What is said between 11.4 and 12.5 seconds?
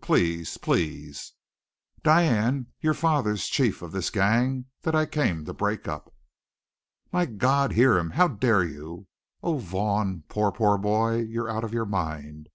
out of your mind!